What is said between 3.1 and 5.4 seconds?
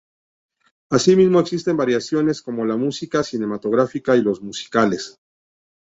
cinematográfica y los musicales.